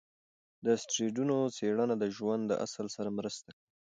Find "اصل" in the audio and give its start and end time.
2.65-2.85